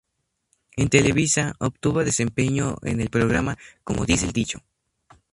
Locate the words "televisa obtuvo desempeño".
0.89-2.75